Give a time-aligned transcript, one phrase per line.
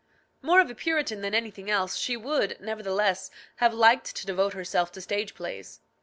[0.41, 4.91] More of a Puritan than anything else, she would, nevertheless, have liked to devote herself
[4.93, 5.79] to stage plays.